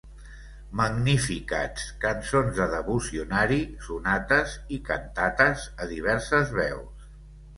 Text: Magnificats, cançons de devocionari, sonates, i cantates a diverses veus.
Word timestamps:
Magnificats, 0.77 1.83
cançons 2.05 2.55
de 2.61 2.67
devocionari, 2.71 3.59
sonates, 3.89 4.57
i 4.77 4.79
cantates 4.87 5.67
a 5.85 5.89
diverses 5.95 6.57
veus. 6.61 7.07